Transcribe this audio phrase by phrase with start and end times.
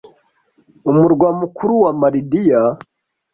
[0.89, 2.61] Umurwa mukuru wa Malidiya